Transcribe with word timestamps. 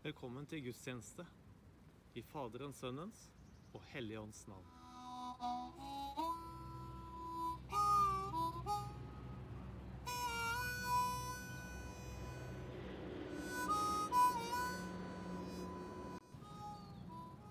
Velkommen 0.00 0.46
til 0.48 0.62
gudstjeneste 0.64 1.26
i 2.16 2.22
Faderens, 2.24 2.78
Sønnens 2.80 3.18
og 3.76 3.82
Helligånds 3.90 4.46
navn. 4.48 4.64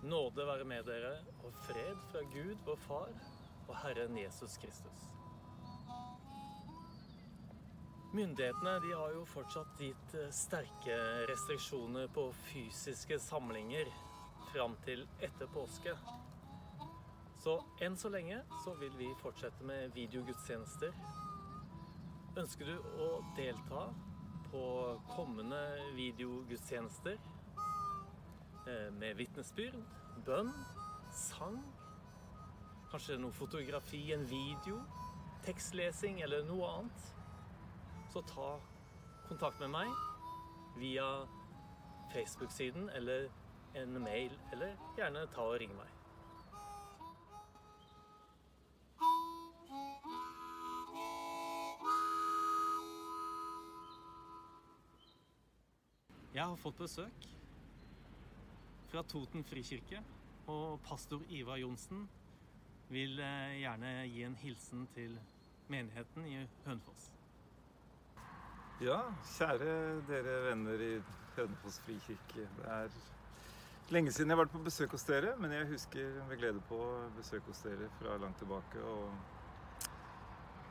Nåde 0.09 0.49
være 0.49 0.65
med 0.65 0.83
dere 0.89 1.13
og 1.43 1.53
fred 1.53 1.95
fra 2.09 2.25
Gud, 2.33 2.57
vår 2.65 2.81
Far, 2.87 3.13
og 3.67 3.77
Herren 3.83 4.17
Jesus 4.17 4.57
Kristus. 4.57 5.18
Myndighetene 8.11 8.79
de 8.79 8.91
har 8.91 9.11
jo 9.13 9.25
fortsatt 9.29 9.81
gitt 9.83 10.13
eh, 10.17 10.31
sterke 10.33 10.95
restriksjoner 11.29 12.07
på 12.09 12.23
fysiske 12.47 13.19
samlinger 13.21 13.91
fram 14.49 14.73
til 14.81 15.03
etter 15.21 15.45
påske. 15.53 15.93
Så 17.37 17.53
enn 17.85 17.97
så 18.01 18.09
lenge 18.09 18.39
så 18.63 18.73
vil 18.79 18.95
vi 18.97 19.11
fortsette 19.21 19.61
med 19.67 19.93
videogudstjenester. 19.93 20.95
Ønsker 22.41 22.71
du 22.71 22.89
å 23.05 23.11
delta 23.37 23.83
på 24.49 24.63
kommende 25.11 25.61
videogudstjenester 25.93 27.13
eh, 27.13 28.89
med 28.97 29.21
vitnesbyrd, 29.21 29.77
bønn, 30.25 30.49
sang, 31.13 31.61
kanskje 32.89 33.21
noe 33.21 33.37
fotografi, 33.37 34.01
en 34.17 34.25
video, 34.33 34.81
tekstlesing 35.45 36.23
eller 36.25 36.41
noe 36.49 36.73
annet, 36.73 37.15
så 38.09 38.21
ta 38.21 38.59
kontakt 39.27 39.59
med 39.59 39.69
meg 39.69 39.89
via 40.81 41.05
Facebook-siden 42.13 42.89
eller 42.89 43.29
en 43.75 44.01
mail, 44.01 44.33
eller 44.51 44.73
gjerne 44.97 45.27
ta 45.33 45.45
og 45.45 45.59
ring 45.61 45.75
meg. 45.77 45.89
Jeg 56.33 56.45
har 56.45 56.55
fått 56.55 56.77
besøk 56.77 57.29
fra 58.89 59.03
Toten 59.03 59.43
frikirke, 59.43 60.01
og 60.47 60.79
pastor 60.81 61.21
Ivar 61.29 61.61
Johnsen 61.61 62.07
vil 62.89 63.19
eh, 63.21 63.59
gjerne 63.61 63.93
gi 64.09 64.25
en 64.25 64.37
hilsen 64.41 64.87
til 64.95 65.19
menigheten 65.69 66.25
i 66.25 66.45
Hønefoss. 66.65 67.11
Ja, 68.79 69.01
kjære 69.35 69.71
dere 70.07 70.33
venner 70.45 70.79
i 70.79 70.93
Hønefoss 71.35 71.81
frikirke. 71.83 72.45
Det 72.55 72.67
er 72.71 72.93
lenge 73.91 74.13
siden 74.15 74.31
jeg 74.31 74.37
har 74.37 74.45
vært 74.45 74.53
på 74.53 74.61
besøk 74.63 74.93
hos 74.95 75.03
dere, 75.03 75.33
men 75.35 75.51
jeg 75.51 75.67
husker 75.67 76.13
med 76.29 76.39
glede 76.39 76.61
på 76.69 76.77
besøk 77.17 77.49
hos 77.51 77.59
dere 77.65 77.89
fra 77.97 78.13
langt 78.21 78.39
tilbake. 78.39 78.79
Og 78.79 79.89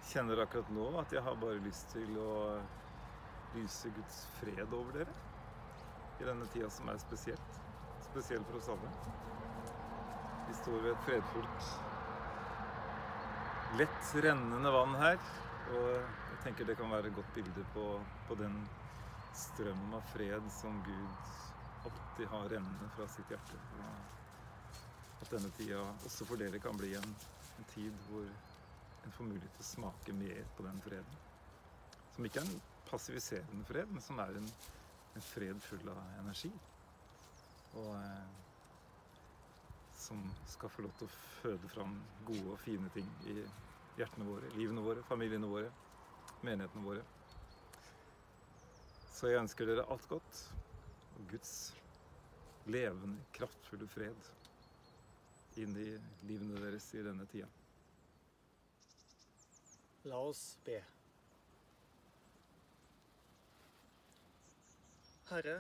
kjenner 0.09 0.41
akkurat 0.41 0.70
nå 0.73 0.87
at 1.03 1.12
jeg 1.12 1.20
har 1.27 1.37
bare 1.42 1.61
lyst 1.67 1.92
til 1.92 2.17
å 2.23 2.31
lyse 3.59 3.92
Guds 3.98 4.22
fred 4.39 4.72
over 4.78 5.03
dere 5.03 5.12
i 6.17 6.25
denne 6.31 6.48
tida 6.55 6.70
som 6.72 6.89
er 6.89 7.03
spesielt. 7.03 7.59
Spesiell 8.06 8.47
for 8.48 8.56
oss 8.62 8.70
alle. 8.72 8.95
Vi 10.48 10.56
står 10.62 10.78
ved 10.87 10.95
et 10.95 11.05
fredfullt, 11.11 11.69
lett 13.83 14.17
rennende 14.25 14.72
vann 14.72 14.97
her. 14.97 15.20
Og 15.75 15.89
jeg 15.93 16.39
tenker 16.45 16.69
det 16.69 16.77
kan 16.79 16.91
være 16.91 17.11
et 17.11 17.17
godt 17.17 17.35
bilde 17.37 17.65
på, 17.75 17.85
på 18.29 18.37
den 18.41 18.57
strøm 19.37 19.93
av 19.99 20.07
fred 20.15 20.47
som 20.55 20.79
Gud 20.87 21.11
alltid 21.89 22.31
har 22.33 22.49
rennende 22.55 22.89
fra 22.97 23.07
sitt 23.13 23.33
hjerte. 23.33 23.61
At 25.19 25.31
denne 25.35 25.51
tida 25.59 25.83
også 26.07 26.27
for 26.29 26.41
dere 26.41 26.61
kan 26.63 26.79
bli 26.79 26.95
en, 26.97 27.13
en 27.59 27.69
tid 27.75 28.01
hvor 28.09 28.27
en 29.05 29.15
får 29.15 29.28
mulighet 29.28 29.55
til 29.59 29.67
å 29.67 29.71
smake 29.75 30.17
mer 30.17 30.43
på 30.57 30.67
den 30.67 30.81
freden. 30.84 31.23
Som 32.17 32.27
ikke 32.27 32.43
er 32.43 32.49
en 32.49 32.67
passiviserende 32.89 33.69
fred, 33.69 33.93
men 33.93 34.05
som 34.05 34.19
er 34.25 34.41
en, 34.41 34.51
en 35.15 35.27
fred 35.34 35.62
full 35.69 35.89
av 35.93 36.01
energi. 36.19 36.51
Og 37.78 37.95
eh, 38.01 38.37
som 39.99 40.23
skal 40.49 40.73
få 40.73 40.87
lov 40.87 40.95
til 40.99 41.09
å 41.09 41.17
føde 41.43 41.71
fram 41.71 41.99
gode 42.27 42.55
og 42.55 42.61
fine 42.62 42.91
ting 42.95 43.09
i 43.28 43.39
hjertene 43.98 44.28
våre, 44.28 44.48
livene 44.54 44.82
våre, 44.84 45.03
familiene 45.09 45.50
våre, 45.50 45.70
menighetene 46.47 46.84
våre. 46.84 47.04
Så 49.10 49.32
jeg 49.32 49.41
ønsker 49.42 49.66
dere 49.66 49.86
alt 49.91 50.06
godt 50.10 50.42
og 51.19 51.25
Guds 51.32 51.54
levende, 52.70 53.25
kraftfulle 53.34 53.88
fred 53.91 54.28
inn 55.59 55.75
i 55.75 55.88
livene 56.28 56.60
deres 56.62 56.86
i 56.94 57.03
denne 57.03 57.26
tida. 57.26 57.48
La 60.06 60.20
oss 60.22 60.42
be. 60.65 60.78
Herre, 65.28 65.56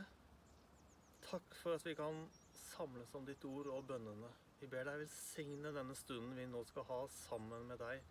takk 1.26 1.56
for 1.58 1.74
at 1.74 1.84
vi 1.84 1.96
kan 1.98 2.22
samles 2.54 3.10
om 3.18 3.26
ditt 3.26 3.42
ord 3.44 3.68
og 3.74 3.88
bønnene. 3.90 4.30
Vi 4.60 4.70
ber 4.70 4.86
deg 4.86 5.02
velsigne 5.02 5.74
denne 5.74 5.96
stunden 5.98 6.38
vi 6.38 6.46
nå 6.48 6.62
skal 6.70 6.86
ha 6.88 7.02
sammen 7.12 7.66
med 7.68 7.82
deg. 7.82 8.06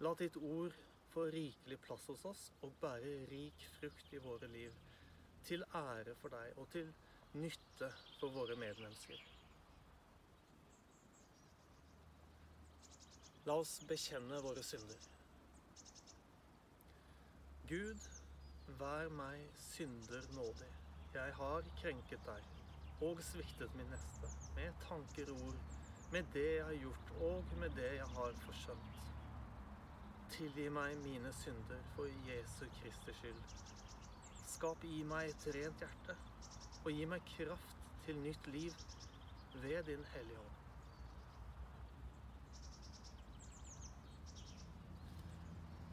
La 0.00 0.14
ditt 0.16 0.36
ord 0.36 0.76
få 1.12 1.26
rikelig 1.34 1.76
plass 1.84 2.06
hos 2.08 2.22
oss 2.30 2.44
og 2.64 2.72
bære 2.80 3.26
rik 3.28 3.66
frukt 3.74 4.14
i 4.16 4.20
våre 4.24 4.48
liv. 4.48 4.72
Til 5.44 5.64
ære 5.76 6.14
for 6.20 6.32
deg 6.32 6.56
og 6.60 6.70
til 6.72 6.88
nytte 7.36 7.90
for 8.20 8.32
våre 8.32 8.56
medmennesker. 8.60 9.20
La 13.48 13.58
oss 13.60 13.74
bekjenne 13.88 14.40
våre 14.44 14.64
synder. 14.64 15.04
Gud, 17.68 18.08
vær 18.80 19.12
meg 19.12 19.44
synder 19.66 20.32
nådig. 20.36 20.70
Jeg 21.12 21.36
har 21.42 21.70
krenket 21.82 22.24
deg 22.26 22.48
og 23.04 23.20
sviktet 23.24 23.76
min 23.76 23.92
neste 23.92 24.32
med 24.56 24.80
tanker 24.86 25.30
og 25.34 25.44
ord, 25.50 25.60
med 26.10 26.32
det 26.34 26.48
jeg 26.56 26.64
har 26.64 26.80
gjort 26.86 27.14
og 27.28 27.54
med 27.60 27.76
det 27.76 27.94
jeg 27.98 28.10
har 28.16 28.36
forsømt. 28.46 29.09
Tilgi 30.30 30.68
meg 30.70 30.96
mine 31.02 31.32
synder 31.32 31.82
for 31.94 32.06
Jesu 32.28 32.64
Kristi 32.78 33.12
skyld. 33.18 33.42
Skap 34.46 34.84
i 34.86 35.02
meg 35.04 35.32
et 35.32 35.46
rent 35.56 35.82
hjerte, 35.82 36.16
og 36.84 36.90
gi 36.94 37.04
meg 37.10 37.26
kraft 37.34 37.74
til 38.06 38.18
nytt 38.22 38.46
liv 38.54 38.76
ved 39.62 39.82
din 39.90 40.04
Hellige 40.14 40.38
Ånd. 40.38 40.56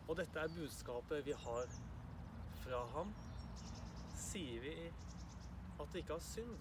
Og 0.08 0.16
dette 0.22 0.40
er 0.40 0.56
budskapet 0.56 1.26
vi 1.26 1.36
har 1.46 1.78
fra 2.64 2.86
ham. 2.96 3.14
Sier 4.16 4.62
vi 4.64 4.76
at 5.82 5.94
vi 5.94 6.00
ikke 6.00 6.14
har 6.14 6.24
synd, 6.24 6.58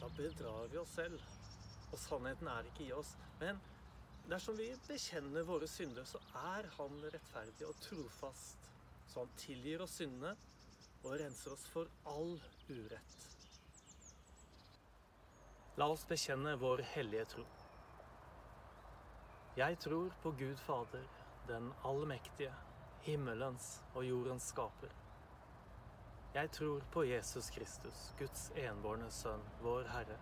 da 0.00 0.08
bedrar 0.16 0.68
vi 0.70 0.78
oss 0.80 0.94
selv, 1.00 1.20
og 1.92 1.98
sannheten 1.98 2.48
er 2.52 2.68
ikke 2.68 2.86
i 2.86 2.92
oss. 2.92 3.16
Men 3.40 3.58
dersom 4.28 4.56
vi 4.56 4.70
bekjenner 4.88 5.44
våre 5.44 5.68
synder, 5.68 6.04
så 6.08 6.20
er 6.40 6.68
han 6.78 7.00
rettferdig 7.12 7.66
og 7.68 7.76
trofast. 7.84 8.70
Så 9.08 9.20
han 9.20 9.34
tilgir 9.38 9.84
oss 9.84 9.98
syndene 10.00 10.32
og 11.04 11.18
renser 11.20 11.52
oss 11.52 11.66
for 11.70 11.90
all 12.08 12.38
urett. 12.70 13.26
La 15.76 15.90
oss 15.90 16.06
bekjenne 16.08 16.54
vår 16.58 16.84
hellige 16.94 17.26
tro. 17.34 17.44
Jeg 19.58 19.78
tror 19.78 20.14
på 20.22 20.32
Gud 20.38 20.58
Fader, 20.66 21.04
den 21.46 21.68
allmektige, 21.84 22.54
himmelens 23.04 23.82
og 23.94 24.06
jordens 24.06 24.48
skaper. 24.50 24.94
Jeg 26.34 26.50
tror 26.50 26.82
på 26.90 27.04
Jesus 27.06 27.50
Kristus, 27.54 28.08
Guds 28.18 28.48
enbårne 28.58 29.10
sønn, 29.14 29.44
vår 29.62 29.86
Herre, 29.92 30.16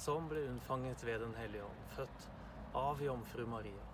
som 0.00 0.30
ble 0.30 0.46
unnfanget 0.48 1.04
ved 1.04 1.20
Den 1.20 1.34
hellige 1.36 1.64
ånd, 1.64 1.84
født 1.96 2.30
av 2.76 3.02
jomfru 3.02 3.46
Maria, 3.46 3.84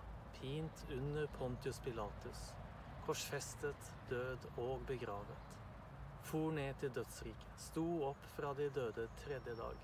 pint 0.41 0.85
under 0.91 1.27
Pontius 1.27 1.79
Pilatus, 1.79 2.53
korsfestet, 3.05 3.91
død 4.09 4.47
og 4.57 4.81
begravet. 4.87 5.51
For 6.27 6.51
ned 6.51 6.75
til 6.81 6.91
dødsriket, 6.91 7.53
sto 7.63 7.85
opp 8.09 8.25
fra 8.35 8.49
de 8.57 8.65
døde 8.75 9.05
tredje 9.21 9.53
dag. 9.55 9.77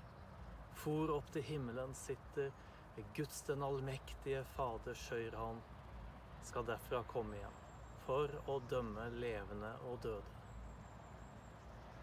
For 0.82 1.12
opp 1.14 1.30
til 1.32 1.46
himmelen, 1.48 1.94
sitter 1.96 2.50
ved 2.96 3.08
Guds 3.16 3.40
den 3.48 3.64
allmektige 3.64 4.42
Faders 4.52 5.06
høyre 5.08 5.46
hånd, 5.46 5.62
skal 6.44 6.66
derfra 6.68 7.00
komme 7.08 7.38
igjen, 7.38 7.56
for 8.04 8.34
å 8.52 8.58
dømme 8.68 9.06
levende 9.16 9.70
og 9.88 10.02
døde. 10.04 10.34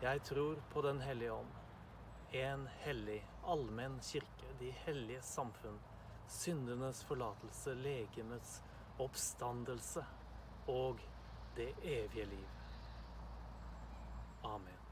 Jeg 0.01 0.23
tror 0.31 0.57
på 0.73 0.81
Den 0.81 1.03
hellige 1.05 1.37
ånd, 1.37 1.53
en 2.41 2.65
hellig, 2.81 3.21
allmenn 3.45 4.01
kirke, 4.01 4.49
de 4.59 4.73
hellige 4.85 5.21
samfunn, 5.21 5.77
syndenes 6.27 7.03
forlatelse, 7.07 7.75
legemets 7.81 8.59
oppstandelse 8.99 10.03
og 10.67 11.01
det 11.55 11.71
evige 11.83 12.25
liv. 12.25 12.47
Amen. 14.43 14.83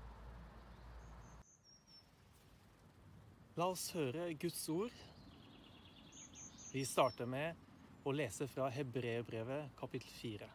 La 3.56 3.70
oss 3.72 3.88
høre 3.96 4.34
Guds 4.40 4.64
ord. 4.70 4.96
Vi 6.74 6.84
starter 6.84 7.30
med 7.30 7.56
å 8.04 8.12
lese 8.12 8.50
fra 8.52 8.68
Hebreerbrevet 8.74 9.72
kapittel 9.80 10.12
4. 10.12 10.50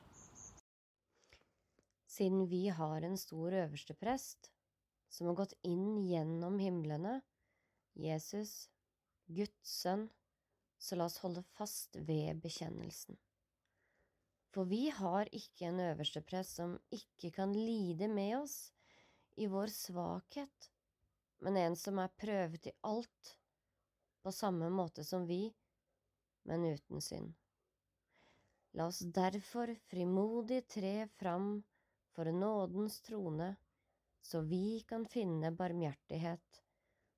Siden 2.10 2.44
vi 2.50 2.66
har 2.68 3.06
en 3.06 3.16
stor 3.16 3.54
øversteprest 3.62 4.50
som 5.10 5.30
har 5.30 5.38
gått 5.38 5.54
inn 5.66 5.96
gjennom 6.04 6.58
himlene, 6.60 7.20
Jesus, 7.96 8.68
Guds 9.32 9.72
sønn, 9.80 10.10
så 10.80 10.96
la 10.96 11.06
oss 11.10 11.20
holde 11.20 11.42
fast 11.42 11.96
ved 12.08 12.40
bekjennelsen. 12.40 13.18
For 14.50 14.66
vi 14.66 14.88
har 14.90 15.28
ikke 15.36 15.68
en 15.68 15.80
øversteprest 15.84 16.56
som 16.58 16.78
ikke 16.90 17.30
kan 17.36 17.52
lide 17.54 18.08
med 18.08 18.38
oss 18.40 18.72
i 19.36 19.46
vår 19.46 19.70
svakhet, 19.74 20.70
men 21.44 21.56
en 21.56 21.76
som 21.76 22.00
er 22.02 22.16
prøvet 22.20 22.66
i 22.66 22.76
alt, 22.88 23.36
på 24.20 24.32
samme 24.34 24.68
måte 24.72 25.04
som 25.06 25.26
vi, 25.28 25.44
men 26.48 26.64
uten 26.64 27.04
synd. 27.04 27.30
La 28.76 28.86
oss 28.90 29.00
derfor 29.04 29.72
frimodig 29.90 30.64
tre 30.68 31.06
fram 31.20 31.62
for 32.14 32.32
nådens 32.32 33.00
trone, 33.06 33.54
så 34.22 34.40
vi 34.40 34.80
kan 34.88 35.06
finne 35.08 35.52
barmhjertighet 35.56 36.62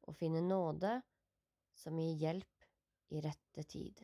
og 0.06 0.16
finne 0.16 0.42
nåde 0.44 0.98
som 1.74 1.98
gir 1.98 2.18
hjelp 2.26 2.51
i 3.12 3.20
rette 3.20 3.62
tid. 3.68 4.02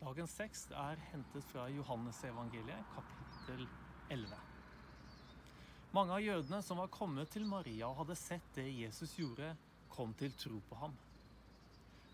Dagens 0.00 0.32
tekst 0.34 0.72
er 0.72 0.98
hentet 1.10 1.44
fra 1.52 1.68
Johannesevangeliet, 1.70 2.94
kapittel 2.96 3.66
11. 4.10 4.38
Mange 5.94 6.16
av 6.16 6.24
jødene 6.24 6.62
som 6.66 6.80
var 6.80 6.90
kommet 6.90 7.30
til 7.30 7.44
Maria 7.46 7.90
og 7.90 8.00
hadde 8.00 8.16
sett 8.18 8.48
det 8.56 8.66
Jesus 8.72 9.12
gjorde, 9.18 9.52
kom 9.92 10.14
til 10.18 10.34
tro 10.40 10.58
på 10.70 10.78
ham. 10.80 10.96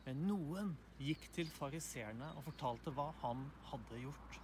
Men 0.05 0.27
noen 0.29 0.75
gikk 1.01 1.29
til 1.35 1.49
fariseerne 1.53 2.35
og 2.37 2.45
fortalte 2.51 2.93
hva 2.97 3.09
han 3.23 3.47
hadde 3.71 4.03
gjort. 4.03 4.41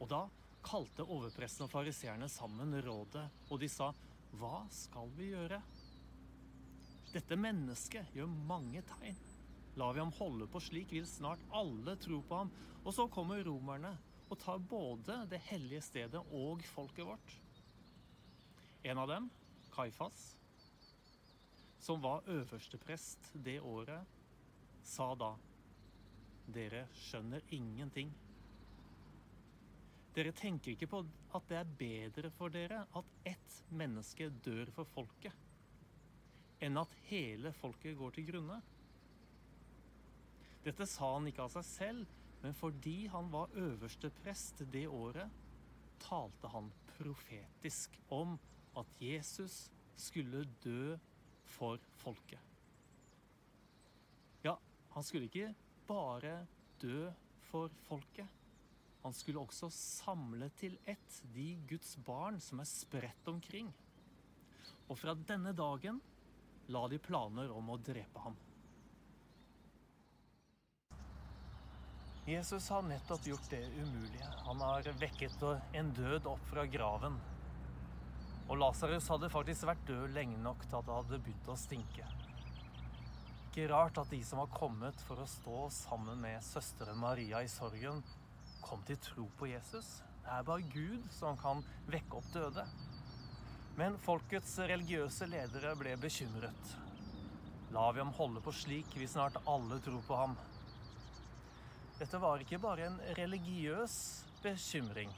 Og 0.00 0.10
da 0.10 0.22
kalte 0.64 1.06
overpresten 1.06 1.66
og 1.66 1.72
fariseerne 1.72 2.28
sammen 2.30 2.74
rådet, 2.86 3.28
og 3.50 3.60
de 3.62 3.70
sa, 3.70 3.92
Hva 4.40 4.62
skal 4.72 5.10
vi 5.16 5.32
gjøre? 5.32 5.58
Dette 7.12 7.36
mennesket 7.36 8.14
gjør 8.16 8.30
mange 8.48 8.80
tegn. 8.88 9.18
Lar 9.76 9.92
vi 9.92 10.00
ham 10.00 10.12
holde 10.16 10.48
på 10.52 10.60
slik, 10.60 10.92
vil 10.92 11.08
snart 11.08 11.42
alle 11.52 11.96
tro 12.00 12.20
på 12.28 12.40
ham. 12.42 12.52
Og 12.82 12.94
så 12.96 13.06
kommer 13.12 13.44
romerne 13.44 13.92
og 14.32 14.38
tar 14.40 14.60
både 14.64 15.18
det 15.28 15.42
hellige 15.50 15.84
stedet 15.84 16.22
og 16.32 16.64
folket 16.72 17.04
vårt. 17.04 17.34
En 18.82 18.98
av 18.98 19.10
dem, 19.10 19.28
Kaifas, 19.74 20.32
som 21.82 22.00
var 22.02 22.24
øversteprest 22.30 23.32
det 23.44 23.60
året, 23.60 24.08
sa 24.82 25.12
da 25.14 25.34
Dere 26.52 26.86
skjønner 26.98 27.44
ingenting. 27.54 28.10
Dere 30.12 30.32
tenker 30.36 30.74
ikke 30.74 30.90
på 30.92 31.00
at 31.36 31.46
det 31.48 31.56
er 31.56 31.76
bedre 31.78 32.30
for 32.36 32.52
dere 32.52 32.82
at 32.98 33.12
ett 33.28 33.54
menneske 33.72 34.28
dør 34.44 34.68
for 34.74 34.88
folket, 34.92 35.32
enn 36.62 36.76
at 36.80 36.96
hele 37.08 37.54
folket 37.56 37.96
går 37.98 38.12
til 38.16 38.28
grunne? 38.28 38.58
Dette 40.62 40.86
sa 40.86 41.14
han 41.16 41.26
ikke 41.30 41.46
av 41.46 41.54
seg 41.56 41.66
selv, 41.66 42.18
men 42.42 42.54
fordi 42.58 43.06
han 43.10 43.30
var 43.32 43.54
øverste 43.58 44.10
prest 44.20 44.60
det 44.74 44.84
året, 44.90 45.30
talte 46.02 46.50
han 46.52 46.68
profetisk 46.98 47.96
om 48.12 48.36
at 48.78 49.00
Jesus 49.00 49.64
skulle 49.98 50.44
dø 50.64 50.96
for 51.56 51.80
folket. 52.02 52.38
Ja, 54.44 54.56
han 54.94 55.06
skulle 55.06 55.30
ikke 55.30 55.54
bare 55.88 56.42
dø 56.82 57.08
for 57.48 57.72
folket. 57.88 58.41
Han 59.02 59.14
skulle 59.14 59.42
også 59.42 59.70
samle 59.74 60.48
til 60.60 60.78
ett 60.86 61.18
de 61.34 61.48
Guds 61.68 61.96
barn 62.06 62.38
som 62.40 62.62
er 62.62 62.70
spredt 62.70 63.28
omkring. 63.28 63.72
Og 64.86 64.98
fra 64.98 65.14
denne 65.18 65.54
dagen 65.58 65.98
la 66.70 66.86
de 66.88 67.00
planer 67.02 67.50
om 67.50 67.72
å 67.74 67.80
drepe 67.82 68.22
ham. 68.22 68.38
Jesus 72.22 72.68
har 72.70 72.84
nettopp 72.86 73.26
gjort 73.26 73.50
det 73.50 73.64
umulige. 73.74 74.28
Han 74.46 74.60
har 74.62 74.86
vekket 75.00 75.42
en 75.74 75.90
død 75.96 76.28
opp 76.30 76.44
fra 76.52 76.62
graven. 76.70 77.18
Og 78.46 78.60
Lasarus 78.60 79.08
hadde 79.10 79.30
faktisk 79.32 79.66
vært 79.66 79.82
død 79.88 80.14
lenge 80.14 80.38
nok 80.38 80.62
til 80.68 80.78
at 80.78 80.86
det 80.86 80.98
hadde 81.00 81.18
begynt 81.24 81.50
å 81.50 81.58
stinke. 81.58 82.06
Ikke 83.48 83.66
rart 83.72 83.98
at 83.98 84.14
de 84.14 84.22
som 84.24 84.38
var 84.38 84.54
kommet 84.54 85.02
for 85.08 85.18
å 85.18 85.28
stå 85.28 85.66
sammen 85.74 86.22
med 86.22 86.38
søsteren 86.46 87.00
Maria 87.02 87.42
i 87.42 87.50
sorgen, 87.50 88.04
kom 88.62 88.82
til 88.86 88.98
tro 89.02 89.26
på 89.38 89.50
Jesus. 89.50 90.00
Det 90.22 90.30
er 90.30 90.46
bare 90.46 90.70
Gud 90.72 91.06
som 91.12 91.36
kan 91.38 91.62
vekke 91.90 92.18
opp 92.20 92.28
døde. 92.34 92.64
Men 93.78 93.98
folkets 94.04 94.58
religiøse 94.68 95.26
ledere 95.30 95.74
ble 95.80 95.96
bekymret. 96.00 96.72
La 97.72 97.86
vi 97.92 98.02
ham 98.02 98.12
holde 98.18 98.42
på 98.44 98.52
slik, 98.52 98.96
vi 99.00 99.08
snart 99.08 99.38
alle 99.48 99.78
tror 99.84 100.02
på 100.06 100.18
ham. 100.18 100.36
Dette 101.98 102.20
var 102.20 102.42
ikke 102.42 102.60
bare 102.60 102.88
en 102.90 102.98
religiøs 103.16 103.94
bekymring, 104.42 105.12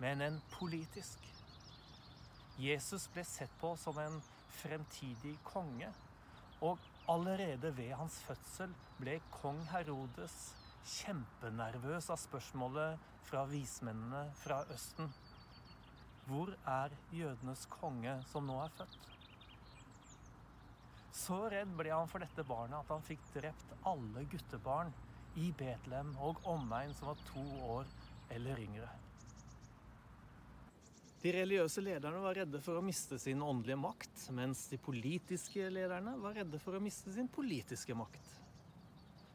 men 0.00 0.22
en 0.24 0.38
politisk. 0.54 1.18
Jesus 2.62 3.08
ble 3.12 3.24
sett 3.26 3.52
på 3.60 3.74
som 3.80 3.98
en 4.00 4.20
fremtidig 4.62 5.34
konge, 5.44 5.90
og 6.62 6.78
allerede 7.10 7.72
ved 7.76 7.92
hans 7.98 8.20
fødsel 8.24 8.72
ble 9.00 9.18
kong 9.34 9.60
Herodes 9.72 10.52
kjempenervøs 10.88 12.10
av 12.12 12.20
spørsmålet 12.20 13.10
fra 13.28 13.44
vismennene 13.50 14.24
fra 14.42 14.62
Østen. 14.74 15.10
Hvor 16.26 16.52
er 16.68 16.94
jødenes 17.14 17.64
konge 17.70 18.14
som 18.30 18.46
nå 18.46 18.58
er 18.62 18.74
født? 18.76 19.08
Så 21.12 21.38
redd 21.52 21.72
ble 21.76 21.92
han 21.92 22.08
for 22.10 22.24
dette 22.24 22.44
barnet 22.48 22.80
at 22.80 22.90
han 22.94 23.04
fikk 23.04 23.22
drept 23.34 23.74
alle 23.88 24.24
guttebarn 24.32 24.92
i 25.38 25.50
Betlehem 25.56 26.12
og 26.20 26.40
omegn 26.48 26.94
som 26.96 27.12
var 27.12 27.24
to 27.30 27.44
år 27.76 27.88
eller 28.32 28.60
yngre. 28.62 28.90
De 31.22 31.30
religiøse 31.36 31.84
lederne 31.84 32.18
var 32.24 32.34
redde 32.40 32.58
for 32.64 32.80
å 32.80 32.82
miste 32.82 33.14
sin 33.22 33.42
åndelige 33.46 33.78
makt, 33.78 34.24
mens 34.34 34.64
de 34.72 34.78
politiske 34.82 35.68
lederne 35.70 36.16
var 36.18 36.34
redde 36.40 36.58
for 36.58 36.74
å 36.74 36.82
miste 36.82 37.12
sin 37.14 37.28
politiske 37.30 37.94
makt. 37.94 38.41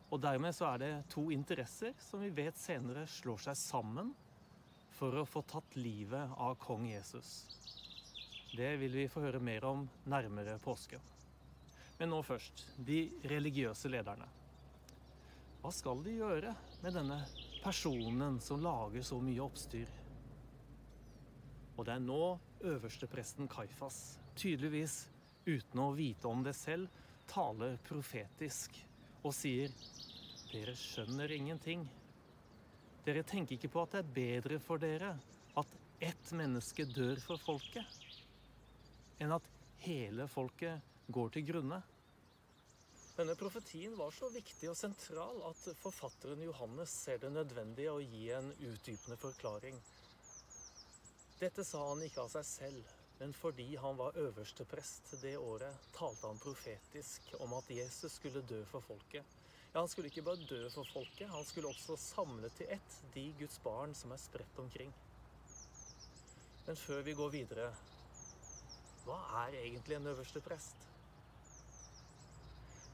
Og 0.07 0.21
dermed 0.23 0.55
så 0.55 0.69
er 0.71 0.81
det 0.81 0.91
to 1.11 1.25
interesser 1.35 1.95
som 1.99 2.21
vi 2.23 2.31
vet 2.31 2.57
senere 2.59 3.03
slår 3.11 3.49
seg 3.49 3.59
sammen 3.59 4.13
for 4.97 5.19
å 5.19 5.27
få 5.27 5.43
tatt 5.45 5.75
livet 5.77 6.31
av 6.39 6.55
kong 6.61 6.87
Jesus. 6.87 7.43
Det 8.55 8.71
vil 8.81 8.93
vi 8.95 9.09
få 9.11 9.25
høre 9.25 9.41
mer 9.43 9.67
om 9.67 9.83
nærmere 10.09 10.55
påsken. 10.63 11.03
Men 11.99 12.13
nå 12.13 12.21
først 12.25 12.63
de 12.87 13.03
religiøse 13.27 13.91
lederne. 13.91 14.25
Hva 15.61 15.73
skal 15.73 16.01
de 16.05 16.15
gjøre 16.19 16.53
med 16.83 16.95
denne 16.95 17.19
personen 17.63 18.39
som 18.41 18.61
lager 18.63 19.03
så 19.03 19.19
mye 19.21 19.43
oppstyr? 19.43 19.89
Og 21.75 21.85
det 21.85 21.97
er 21.97 22.05
nå 22.05 22.37
øverstepresten 22.65 23.49
Kaifas, 23.51 24.17
tydeligvis 24.37 25.03
uten 25.45 25.81
å 25.83 25.91
vite 25.97 26.29
om 26.29 26.45
det 26.45 26.55
selv, 26.57 26.87
taler 27.27 27.75
profetisk 27.83 28.77
og 29.27 29.35
sier 29.35 29.73
dere 30.51 30.75
skjønner 30.79 31.31
ingenting. 31.35 31.83
Dere 33.03 33.23
tenker 33.27 33.57
ikke 33.57 33.71
på 33.71 33.83
at 33.83 33.95
det 33.95 34.03
er 34.03 34.15
bedre 34.15 34.59
for 34.63 34.79
dere 34.81 35.13
at 35.59 35.75
ett 36.03 36.31
menneske 36.37 36.85
dør 36.91 37.19
for 37.23 37.41
folket, 37.41 37.99
enn 39.19 39.33
at 39.35 39.45
hele 39.83 40.27
folket 40.31 41.11
går 41.11 41.31
til 41.35 41.47
grunne. 41.51 41.81
Denne 43.17 43.33
profetien 43.33 43.95
var 43.97 44.11
så 44.13 44.29
viktig 44.29 44.69
og 44.69 44.77
sentral 44.77 45.39
at 45.47 45.63
forfatteren 45.81 46.43
Johannes 46.45 46.91
ser 46.93 47.17
det 47.23 47.31
nødvendig 47.33 47.87
å 47.89 47.97
gi 48.03 48.27
en 48.37 48.51
utdypende 48.53 49.17
forklaring. 49.17 49.79
Dette 51.39 51.65
sa 51.65 51.81
han 51.89 52.03
ikke 52.05 52.23
av 52.23 52.29
seg 52.35 52.45
selv, 52.45 52.93
men 53.19 53.33
fordi 53.33 53.75
han 53.75 53.97
var 53.97 54.17
øverste 54.17 54.65
prest 54.69 55.15
det 55.21 55.37
året, 55.37 55.89
talte 55.95 56.27
han 56.27 56.39
profetisk 56.39 57.33
om 57.39 57.53
at 57.57 57.69
Jesus 57.73 58.19
skulle 58.19 58.45
dø 58.45 58.63
for 58.71 58.85
folket. 58.85 59.37
Ja, 59.73 59.79
han 59.79 59.89
skulle 59.89 60.11
ikke 60.11 60.25
bare 60.25 60.47
dø 60.49 60.61
for 60.69 60.87
folket, 60.93 61.29
han 61.29 61.45
skulle 61.45 61.71
også 61.73 61.97
samle 61.97 62.49
til 62.57 62.69
ett 62.77 62.99
de 63.13 63.25
Guds 63.39 63.59
barn 63.63 63.95
som 63.97 64.13
er 64.13 64.21
spredt 64.21 64.59
omkring. 64.61 64.93
Men 66.67 66.75
før 66.75 67.01
vi 67.01 67.15
går 67.17 67.33
videre, 67.33 67.71
hva 69.05 69.17
er 69.45 69.59
egentlig 69.61 69.95
en 69.95 70.11
øverste 70.11 70.41
prest? 70.43 70.87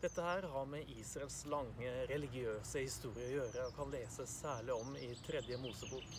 Dette 0.03 0.21
her 0.21 0.45
har 0.51 0.65
med 0.67 0.89
Israels 0.99 1.45
lange 1.47 1.91
religiøse 2.09 2.81
historie 2.83 3.29
å 3.29 3.35
gjøre 3.37 3.67
og 3.69 3.77
kan 3.77 3.93
leses 3.93 4.33
særlig 4.43 4.75
om 4.75 4.97
i 4.99 5.13
tredje 5.23 5.57
Mosebok. 5.61 6.17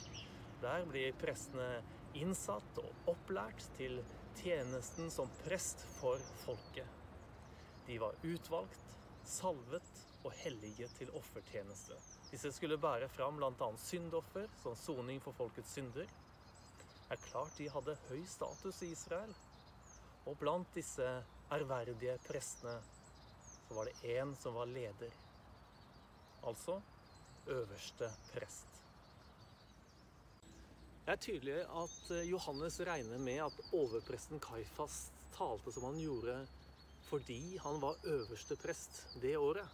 Der 0.63 0.87
blir 0.89 1.13
prestene 1.21 1.69
innsatt 2.19 2.79
og 2.83 3.11
opplært 3.15 3.65
til 3.79 4.01
tjenesten 4.39 5.11
som 5.13 5.31
prest 5.45 5.83
for 5.99 6.23
folket. 6.45 6.89
De 7.87 7.99
var 8.01 8.17
utvalgt, 8.25 8.81
salvet 9.25 10.05
og 10.25 10.33
hellige 10.41 10.89
til 10.99 11.11
offertjeneste. 11.17 11.97
Disse 12.31 12.53
skulle 12.53 12.79
bære 12.81 13.09
fram 13.13 13.39
bl.a. 13.41 13.71
syndoffer 13.81 14.49
som 14.63 14.77
soning 14.77 15.21
for 15.25 15.37
folkets 15.37 15.75
synder. 15.77 16.09
Det 17.05 17.19
er 17.19 17.27
klart 17.29 17.59
de 17.59 17.69
hadde 17.71 17.99
høy 18.09 18.23
status 18.29 18.83
i 18.83 18.91
Israel. 18.95 19.35
Og 20.25 20.39
blant 20.41 20.71
disse 20.75 21.09
ærverdige 21.53 22.17
prestene 22.25 22.79
så 23.45 23.77
var 23.77 23.89
det 23.89 24.17
én 24.17 24.33
som 24.41 24.57
var 24.57 24.69
leder. 24.69 25.13
Altså 26.45 26.81
øverste 27.47 28.09
prest. 28.33 28.74
Det 31.05 31.13
er 31.13 31.21
tydelig 31.21 31.57
at 31.69 32.11
eh, 32.17 32.29
Johannes 32.31 32.79
regner 32.81 33.19
med 33.21 33.43
at 33.45 33.59
overpresten 33.77 34.41
Kaifas 34.41 35.11
talte 35.35 35.73
som 35.75 35.85
han 35.91 35.99
gjorde 36.01 36.39
fordi 37.05 37.59
han 37.61 37.77
var 37.83 37.99
øverste 38.09 38.57
prest 38.57 39.03
det 39.21 39.35
året. 39.37 39.69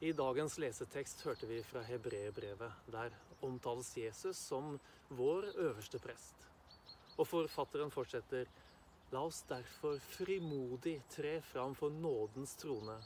I 0.00 0.12
dagens 0.14 0.60
lesetekst 0.62 1.24
hørte 1.26 1.48
vi 1.50 1.58
fra 1.66 1.82
hebreerbrevet. 1.82 2.84
Der 2.86 3.16
omtales 3.42 3.90
Jesus 3.98 4.38
som 4.38 4.76
vår 5.08 5.48
øverste 5.56 5.98
prest. 5.98 6.46
Og 7.18 7.26
forfatteren 7.26 7.90
fortsetter 7.90 8.46
La 9.10 9.24
oss 9.26 9.42
derfor 9.48 9.98
frimodig 9.98 11.00
tre 11.10 11.40
fram 11.42 11.74
for 11.78 11.90
nådens 11.90 12.54
trone, 12.58 12.96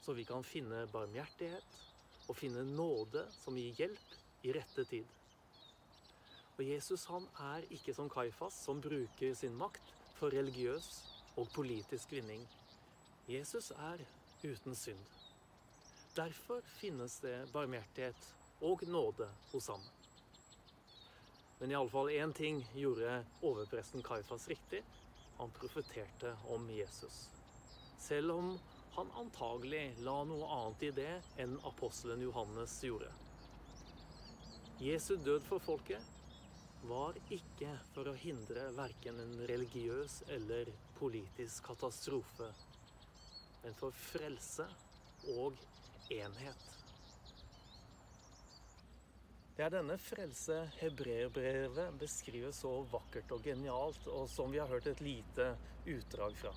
så 0.00 0.12
vi 0.16 0.24
kan 0.24 0.44
finne 0.46 0.84
barmhjertighet 0.92 1.80
og 2.28 2.36
finne 2.36 2.64
nåde 2.64 3.24
som 3.40 3.58
gir 3.58 3.74
hjelp 3.80 4.14
i 4.44 4.54
rette 4.56 4.84
tid. 4.92 5.19
Og 6.60 6.66
Jesus 6.68 7.06
han 7.08 7.24
er 7.40 7.62
ikke 7.72 7.94
som 7.96 8.08
Kaifas, 8.12 8.52
som 8.66 8.82
bruker 8.84 9.30
sin 9.34 9.54
makt 9.56 9.94
for 10.18 10.28
religiøs 10.28 10.88
og 11.40 11.46
politisk 11.54 12.12
vinning. 12.12 12.42
Jesus 13.28 13.70
er 13.70 14.02
uten 14.44 14.76
synd. 14.76 15.00
Derfor 16.16 16.60
finnes 16.74 17.16
det 17.24 17.48
barmhjertighet 17.54 18.28
og 18.60 18.84
nåde 18.92 19.30
hos 19.54 19.70
ham. 19.72 19.88
Men 21.62 21.72
iallfall 21.72 22.12
én 22.12 22.36
ting 22.36 22.60
gjorde 22.76 23.24
overpresten 23.40 24.04
Kaifas 24.04 24.48
riktig. 24.52 24.84
Han 25.40 25.56
profeterte 25.56 26.36
om 26.52 26.68
Jesus. 26.76 27.30
Selv 27.98 28.36
om 28.36 28.52
han 28.98 29.16
antagelig 29.16 29.94
la 30.04 30.20
noe 30.28 30.52
annet 30.60 30.88
i 30.90 30.94
det 31.02 31.18
enn 31.40 31.56
apostelen 31.72 32.28
Johannes 32.28 32.82
gjorde. 32.84 33.08
Jesu 34.80 35.14
død 35.16 35.40
for 35.48 35.70
folket 35.72 36.19
var 36.88 37.16
ikke 37.32 37.72
for 37.92 38.08
å 38.08 38.16
hindre 38.16 38.70
verken 38.76 39.20
en 39.20 39.34
religiøs 39.50 40.22
eller 40.36 40.70
politisk 40.98 41.68
katastrofe, 41.70 42.48
men 43.64 43.76
for 43.76 43.96
frelse 44.10 44.66
og 45.36 45.58
enhet. 46.10 46.68
Det 49.56 49.66
er 49.66 49.74
denne 49.74 49.98
frelse 50.00 50.56
hebreerbrevet 50.78 51.98
beskriver 52.00 52.54
så 52.56 52.78
vakkert 52.88 53.34
og 53.36 53.44
genialt, 53.44 54.06
og 54.08 54.24
som 54.32 54.48
vi 54.48 54.60
har 54.62 54.70
hørt 54.70 54.88
et 54.88 55.02
lite 55.04 55.50
utdrag 55.84 56.38
fra. 56.40 56.54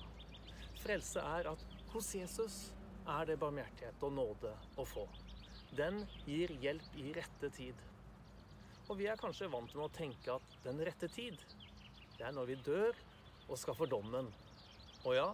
Frelse 0.80 1.20
er 1.20 1.50
at 1.52 1.66
hos 1.92 2.08
Jesus 2.16 2.56
er 3.04 3.28
det 3.28 3.36
barmhjertighet 3.42 4.06
og 4.08 4.16
nåde 4.16 4.54
å 4.80 4.86
få. 4.88 5.04
Den 5.76 6.00
gir 6.24 6.54
hjelp 6.62 6.96
i 6.96 7.12
rette 7.12 7.50
tid. 7.52 7.76
Og 8.88 8.98
vi 9.00 9.08
er 9.08 9.20
kanskje 9.20 9.48
vant 9.52 9.72
med 9.72 9.86
å 9.86 9.92
tenke 9.92 10.34
at 10.34 10.56
den 10.64 10.80
rette 10.84 11.08
tid, 11.12 11.40
det 12.18 12.26
er 12.28 12.34
når 12.36 12.50
vi 12.50 12.56
dør 12.66 12.98
og 13.48 13.58
skal 13.60 13.76
for 13.78 13.90
dommen. 13.90 14.28
Og 15.04 15.16
ja, 15.16 15.28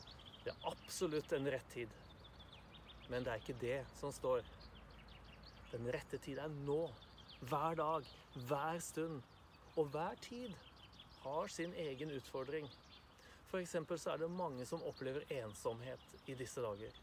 det 0.44 0.52
er 0.52 0.70
absolutt 0.70 1.34
en 1.36 1.50
rett 1.50 1.68
tid. 1.72 1.94
Men 3.10 3.26
det 3.26 3.32
er 3.32 3.42
ikke 3.42 3.58
det 3.60 3.78
som 3.98 4.14
står. 4.14 4.44
Den 5.72 5.88
rette 5.90 6.18
tid 6.22 6.38
er 6.42 6.50
nå. 6.50 6.82
Hver 7.40 7.78
dag, 7.78 8.06
hver 8.48 8.82
stund. 8.84 9.22
Og 9.78 9.90
hver 9.94 10.18
tid 10.22 10.54
har 11.24 11.50
sin 11.52 11.74
egen 11.74 12.12
utfordring. 12.16 12.70
F.eks. 13.50 13.74
så 13.96 14.12
er 14.12 14.22
det 14.22 14.30
mange 14.30 14.66
som 14.66 14.82
opplever 14.86 15.26
ensomhet 15.40 16.14
i 16.30 16.36
disse 16.38 16.62
dager. 16.62 16.94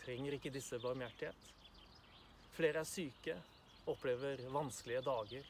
Trenger 0.00 0.36
ikke 0.36 0.52
disse 0.52 0.78
barmhjertighet? 0.80 1.52
Flere 2.56 2.80
er 2.80 2.88
syke, 2.88 3.36
opplever 3.92 4.40
vanskelige 4.52 5.02
dager. 5.04 5.44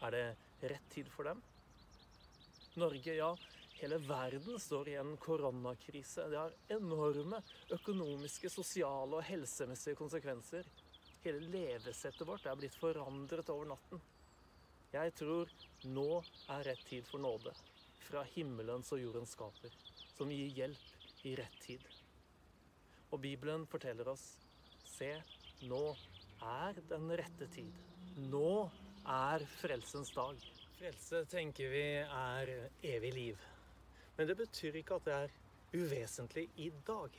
Er 0.00 0.14
det 0.16 0.70
rett 0.72 0.90
tid 0.92 1.08
for 1.12 1.28
dem? 1.28 1.40
Norge, 2.80 3.14
ja, 3.14 3.30
hele 3.80 3.98
verden 4.04 4.60
står 4.60 4.88
i 4.88 4.94
en 5.00 5.16
koronakrise. 5.20 6.28
Det 6.30 6.38
har 6.38 6.54
enorme 6.72 7.42
økonomiske, 7.76 8.48
sosiale 8.52 9.18
og 9.18 9.26
helsemessige 9.28 9.98
konsekvenser. 9.98 10.68
Hele 11.24 11.42
levesettet 11.52 12.24
vårt 12.26 12.46
er 12.48 12.56
blitt 12.56 12.78
forandret 12.80 13.52
over 13.52 13.68
natten. 13.74 14.00
Jeg 14.90 15.12
tror 15.18 15.50
nå 15.86 16.08
er 16.50 16.64
rett 16.70 16.86
tid 16.88 17.04
for 17.06 17.22
nåde. 17.22 17.52
Fra 18.08 18.24
himmelens 18.32 18.90
og 18.94 19.02
jordens 19.02 19.36
skaper. 19.36 19.74
Som 20.16 20.32
gir 20.32 20.48
hjelp 20.56 21.26
i 21.28 21.36
rett 21.38 21.60
tid. 21.62 21.84
Og 23.10 23.20
Bibelen 23.20 23.66
forteller 23.68 24.08
oss 24.14 24.32
Se, 24.90 25.12
nå 25.68 25.84
er 26.44 26.80
den 26.88 27.12
rette 27.16 27.46
tid. 27.52 27.76
Nå 28.32 28.70
er 29.06 29.44
frelsens 29.60 30.10
dag. 30.14 30.36
Frelse 30.78 31.24
tenker 31.30 31.72
vi 31.72 31.84
er 32.02 32.52
evig 32.82 33.12
liv. 33.14 33.46
Men 34.16 34.28
det 34.28 34.36
betyr 34.36 34.80
ikke 34.80 34.98
at 35.00 35.06
det 35.08 35.16
er 35.16 35.34
uvesentlig 35.74 36.48
i 36.56 36.70
dag. 36.86 37.18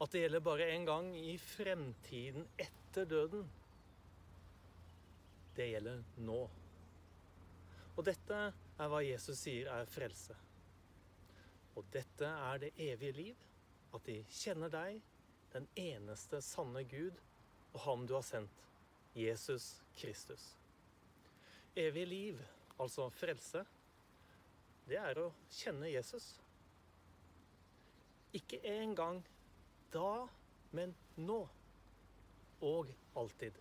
At 0.00 0.12
det 0.12 0.22
gjelder 0.24 0.44
bare 0.44 0.68
en 0.74 0.86
gang 0.86 1.10
i 1.16 1.36
fremtiden 1.38 2.46
etter 2.58 3.04
døden. 3.04 3.46
Det 5.56 5.70
gjelder 5.70 6.02
nå. 6.20 6.40
Og 7.96 8.04
dette 8.04 8.40
er 8.76 8.90
hva 8.92 9.00
Jesus 9.04 9.40
sier 9.40 9.70
er 9.72 9.88
frelse. 9.88 10.36
Og 11.76 11.84
dette 11.92 12.28
er 12.28 12.60
det 12.60 12.74
evige 12.80 13.12
liv, 13.16 13.46
at 13.94 14.04
de 14.08 14.20
kjenner 14.32 14.72
deg, 14.72 15.00
den 15.52 15.68
eneste 15.80 16.42
sanne 16.44 16.84
Gud, 16.88 17.16
og 17.72 17.80
Ham 17.86 18.06
du 18.08 18.14
har 18.16 18.24
sendt, 18.24 18.62
Jesus 19.16 19.85
Kristus. 19.96 20.56
Evig 21.74 22.06
liv, 22.08 22.42
altså 22.78 23.08
frelse, 23.12 23.64
det 24.86 24.98
er 25.00 25.18
å 25.18 25.30
kjenne 25.50 25.90
Jesus. 25.90 26.28
Ikke 28.36 28.60
en 28.70 28.94
gang 28.94 29.22
da, 29.92 30.26
men 30.76 30.94
nå. 31.18 31.40
Og 32.64 32.90
alltid. 33.18 33.56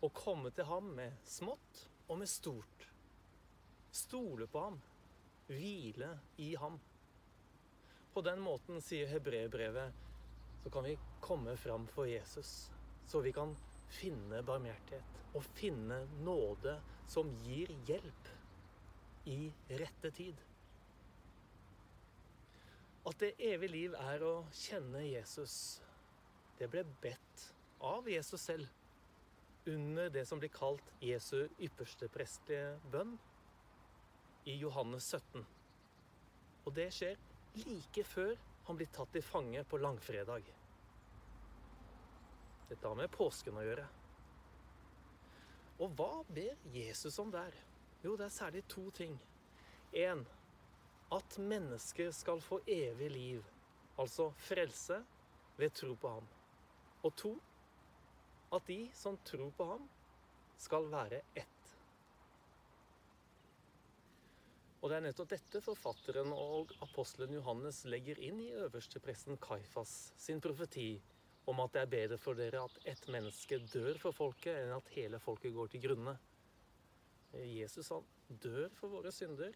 Å 0.00 0.08
komme 0.16 0.50
til 0.56 0.66
ham 0.68 0.90
med 0.96 1.16
smått 1.28 1.84
og 2.08 2.20
med 2.20 2.28
stort. 2.28 2.86
Stole 3.94 4.48
på 4.50 4.64
ham. 4.66 4.78
Hvile 5.48 6.10
i 6.42 6.52
ham. 6.60 6.76
På 8.12 8.22
den 8.26 8.42
måten, 8.42 8.82
sier 8.82 9.08
hebreerbrevet, 9.10 9.94
så 10.62 10.70
kan 10.70 10.84
vi 10.84 10.98
komme 11.22 11.56
fram 11.56 11.86
for 11.88 12.10
Jesus. 12.10 12.70
Så 13.06 13.22
vi 13.22 13.32
kan 13.32 13.54
finne 13.90 14.42
barmhjertighet 14.46 15.18
og 15.36 15.46
finne 15.56 16.02
nåde 16.24 16.76
som 17.10 17.30
gir 17.44 17.70
hjelp 17.88 18.30
i 19.30 19.52
rette 19.80 20.10
tid. 20.14 20.38
At 23.06 23.16
det 23.22 23.32
evige 23.40 23.72
liv 23.72 23.96
er 23.96 24.22
å 24.26 24.34
kjenne 24.52 25.02
Jesus, 25.06 25.54
det 26.58 26.68
ble 26.70 26.84
bedt 27.02 27.46
av 27.80 28.08
Jesus 28.10 28.42
selv 28.44 28.68
under 29.70 30.10
det 30.12 30.26
som 30.28 30.40
blir 30.40 30.52
kalt 30.52 30.92
Jesu 31.04 31.48
ypperste 31.60 32.08
prestelige 32.12 32.76
bønn 32.92 33.16
i 34.48 34.56
Johannes 34.60 35.08
17. 35.08 35.44
Og 36.66 36.72
det 36.76 36.88
skjer 36.94 37.18
like 37.64 38.04
før 38.06 38.36
han 38.68 38.78
blir 38.78 38.90
tatt 38.94 39.12
til 39.14 39.24
fange 39.24 39.64
på 39.68 39.80
langfredag. 39.80 40.46
Dette 42.70 42.86
har 42.86 42.98
med 42.98 43.10
påsken 43.10 43.58
å 43.58 43.64
gjøre. 43.66 43.86
Og 45.80 45.94
hva 45.98 46.22
ber 46.30 46.58
Jesus 46.70 47.18
om 47.18 47.32
der? 47.34 47.54
Jo, 48.04 48.14
det 48.16 48.28
er 48.28 48.34
særlig 48.34 48.62
to 48.70 48.84
ting. 48.94 49.16
Én 49.92 50.22
at 51.10 51.38
mennesker 51.42 52.12
skal 52.14 52.40
få 52.44 52.60
evig 52.70 53.10
liv, 53.10 53.46
altså 53.98 54.30
frelse, 54.46 55.00
ved 55.58 55.74
tro 55.76 55.96
på 55.98 56.12
ham. 56.14 56.28
Og 57.02 57.16
to 57.18 57.32
at 58.54 58.66
de 58.66 58.84
som 58.94 59.18
tror 59.26 59.50
på 59.56 59.66
ham, 59.72 59.88
skal 60.60 60.86
være 60.92 61.22
ett. 61.34 61.74
Og 64.80 64.90
det 64.90 64.96
er 64.96 65.04
nettopp 65.04 65.30
dette 65.32 65.60
forfatteren 65.64 66.32
og 66.32 66.72
apostelen 66.84 67.34
Johannes 67.36 67.82
legger 67.88 68.20
inn 68.24 68.40
i 68.40 68.52
øverstepresten 68.56 69.40
Kaifas 69.40 70.12
sin 70.20 70.40
profeti 70.40 70.94
om 71.48 71.60
at 71.64 71.72
det 71.74 71.82
er 71.82 71.92
bedre 71.94 72.18
for 72.20 72.38
dere 72.38 72.64
at 72.66 72.78
ett 72.92 73.06
menneske 73.12 73.58
dør 73.72 73.98
for 74.02 74.16
folket, 74.16 74.60
enn 74.60 74.74
at 74.76 74.92
hele 74.94 75.20
folket 75.22 75.54
går 75.56 75.70
til 75.72 75.84
grunne. 75.86 76.16
Jesus 77.46 77.92
han 77.94 78.04
dør 78.42 78.68
for 78.76 78.92
våre 78.92 79.12
synder, 79.14 79.54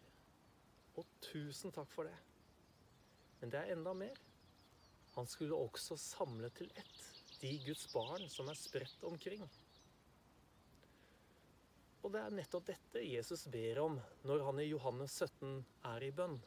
og 0.95 1.05
tusen 1.21 1.73
takk 1.75 1.91
for 1.91 2.07
det. 2.07 2.15
Men 3.41 3.51
det 3.51 3.61
er 3.61 3.75
enda 3.75 3.93
mer. 3.93 4.17
Han 5.15 5.27
skulle 5.27 5.55
også 5.55 5.97
samle 5.99 6.49
til 6.55 6.71
ett 6.75 7.03
de 7.41 7.51
Guds 7.65 7.85
barn 7.93 8.25
som 8.31 8.49
er 8.49 8.57
spredt 8.57 9.03
omkring. 9.07 9.43
Og 12.05 12.11
det 12.13 12.21
er 12.21 12.35
nettopp 12.37 12.67
dette 12.69 13.01
Jesus 13.03 13.47
ber 13.51 13.81
om 13.81 13.97
når 14.27 14.43
han 14.47 14.61
i 14.61 14.69
Johannes 14.69 15.15
17 15.19 15.63
er 15.89 16.05
i 16.05 16.11
bønn. 16.15 16.37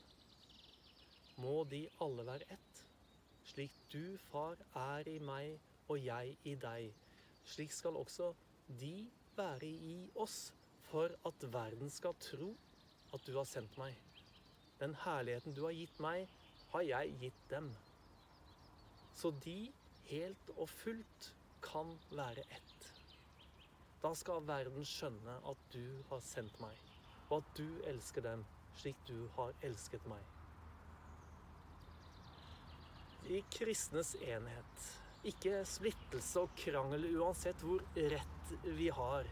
Må 1.42 1.62
de 1.70 1.84
alle 2.02 2.24
være 2.26 2.48
ett, 2.54 2.82
slik 3.48 3.72
du, 3.92 4.16
far, 4.30 4.56
er 4.76 5.08
i 5.08 5.18
meg 5.18 5.58
og 5.88 6.00
jeg 6.04 6.36
i 6.44 6.54
deg. 6.60 6.92
Slik 7.48 7.72
skal 7.72 7.96
også 7.96 8.32
de 8.80 9.08
være 9.36 9.68
i 9.68 9.98
oss, 10.14 10.52
for 10.88 11.12
at 11.28 11.46
verden 11.52 11.90
skal 11.92 12.16
tro 12.20 12.54
at 13.14 13.24
du 13.26 13.34
har 13.36 13.48
sendt 13.48 13.76
meg. 13.80 13.96
Den 14.80 14.94
herligheten 15.04 15.56
du 15.56 15.64
har 15.64 15.76
gitt 15.76 16.00
meg, 16.00 16.28
har 16.72 16.84
jeg 16.84 17.16
gitt 17.20 17.44
dem. 17.50 17.72
Så 19.16 19.32
de 19.44 19.72
helt 20.08 20.52
og 20.56 20.68
fullt 20.68 21.32
kan 21.64 21.96
være 22.10 22.44
ett. 22.54 22.90
Da 24.02 24.12
skal 24.14 24.46
verden 24.46 24.84
skjønne 24.86 25.40
at 25.50 25.68
du 25.74 26.02
har 26.10 26.20
sendt 26.22 26.60
meg, 26.62 26.76
og 27.28 27.40
at 27.40 27.56
du 27.58 27.66
elsker 27.90 28.24
dem 28.24 28.44
slik 28.78 29.00
du 29.08 29.26
har 29.36 29.56
elsket 29.66 30.04
meg. 30.06 30.37
De 33.26 33.42
kristnes 33.52 34.14
enhet, 34.22 34.86
ikke 35.26 35.60
splittelse 35.68 36.44
og 36.44 36.54
krangel 36.60 37.08
uansett 37.18 37.60
hvor 37.64 37.82
rett 38.14 38.52
vi 38.78 38.88
har. 38.94 39.28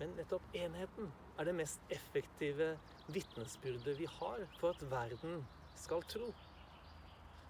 Men 0.00 0.14
nettopp 0.16 0.54
enheten 0.56 1.10
er 1.36 1.48
det 1.48 1.56
mest 1.58 1.92
effektive 1.92 2.72
vitnesbyrdet 3.12 3.98
vi 3.98 4.08
har 4.08 4.46
for 4.56 4.72
at 4.72 4.86
verden 4.90 5.42
skal 5.76 6.04
tro. 6.08 6.30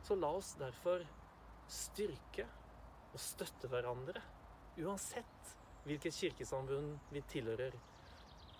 Så 0.03 0.17
la 0.19 0.33
oss 0.35 0.57
derfor 0.59 1.05
styrke 1.71 2.47
og 3.11 3.21
støtte 3.23 3.71
hverandre, 3.71 4.23
uansett 4.81 5.55
hvilket 5.87 6.17
kirkesamfunn 6.17 6.97
vi 7.15 7.23
tilhører. 7.31 7.77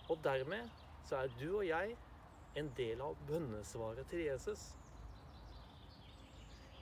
Og 0.09 0.19
dermed 0.23 0.71
så 1.07 1.21
er 1.23 1.33
du 1.39 1.49
og 1.57 1.65
jeg 1.67 1.95
en 2.59 2.71
del 2.77 3.01
av 3.03 3.19
bønnesvaret 3.27 4.07
til 4.11 4.25
Jesus. 4.25 4.71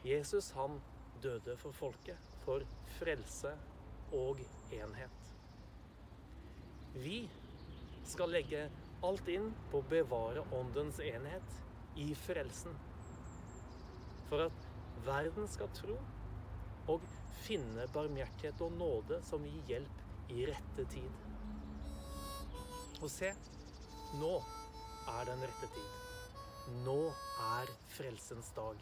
Jesus 0.05 0.51
han 0.55 0.79
døde 1.23 1.55
for 1.59 1.75
folket, 1.75 2.17
for 2.43 2.63
frelse 2.99 3.51
og 4.15 4.39
enhet. 4.71 5.33
Vi 6.93 7.23
skal 8.07 8.31
legge 8.33 8.69
alt 9.05 9.27
inn 9.31 9.51
på 9.71 9.81
å 9.81 9.89
bevare 9.91 10.45
åndens 10.55 10.99
enhet 11.03 11.57
i 11.99 12.07
frelsen. 12.17 12.75
For 14.29 14.47
at 14.47 14.67
verden 15.05 15.47
skal 15.51 15.71
tro 15.75 15.97
og 16.89 17.05
finne 17.43 17.87
barmhjertighet 17.93 18.61
og 18.65 18.75
nåde 18.79 19.19
som 19.25 19.45
gir 19.45 19.73
hjelp 19.73 20.31
i 20.33 20.45
rette 20.49 20.85
tid. 20.91 21.25
Og 22.99 23.07
se, 23.11 23.31
nå 24.19 24.33
er 25.09 25.27
den 25.29 25.43
rette 25.45 25.69
tid. 25.75 25.91
Nå 26.85 27.01
er 27.45 27.71
frelsens 27.95 28.51
dag. 28.57 28.81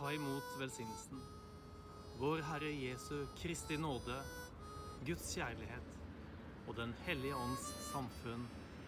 Ta 0.00 0.12
imot 0.12 0.44
velsignelsen. 0.58 1.20
Vår 2.18 2.38
Herre 2.38 2.70
Jesu 2.72 3.26
Kristi 3.36 3.76
nåde, 3.76 4.16
Guds 5.04 5.34
kjærlighet 5.34 5.90
og 6.68 6.76
Den 6.76 6.94
hellige 7.04 7.36
ånds 7.36 7.66
samfunn 7.90 8.46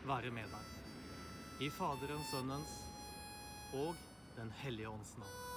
være 0.09 0.33
med 0.33 0.49
deg. 0.49 0.73
I 1.61 1.69
Faderens, 1.69 2.33
Sønnens 2.33 2.77
og 3.77 3.93
Den 4.39 4.57
hellige 4.65 4.89
ånds 4.89 5.19
navn. 5.21 5.52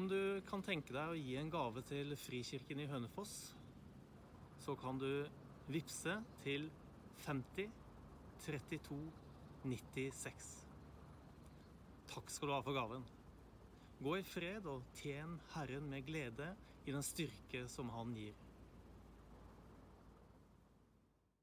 Om 0.00 0.06
du 0.08 0.40
kan 0.48 0.62
tenke 0.64 0.94
deg 0.96 1.10
å 1.12 1.16
gi 1.18 1.34
en 1.36 1.50
gave 1.52 1.82
til 1.84 2.14
Frikirken 2.16 2.78
i 2.80 2.86
Hønefoss, 2.88 3.32
så 4.64 4.72
kan 4.80 4.96
du 4.96 5.26
vippse 5.68 6.14
til 6.40 6.70
50 7.26 7.68
32 8.46 8.96
96. 9.68 10.46
Takk 12.14 12.32
skal 12.32 12.48
du 12.48 12.54
ha 12.54 12.62
for 12.64 12.78
gaven. 12.78 13.04
Gå 14.00 14.14
i 14.16 14.24
fred 14.24 14.70
og 14.72 14.88
tjen 15.02 15.36
Herren 15.52 15.92
med 15.92 16.08
glede 16.08 16.48
i 16.86 16.96
den 16.96 17.04
styrke 17.04 17.66
som 17.68 17.92
Han 17.92 18.16
gir. 18.16 18.32